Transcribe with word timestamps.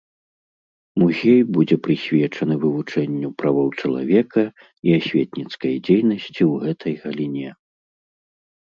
Музей 1.01 1.41
будзе 1.57 1.77
прысвечаны 1.87 2.57
вывучэнню 2.63 3.29
правоў 3.43 3.69
чалавека 3.79 4.43
і 4.49 4.89
асветніцкай 5.03 5.73
дзейнасці 5.87 6.43
ў 6.51 6.53
гэтай 6.67 6.93
галіне. 7.07 7.49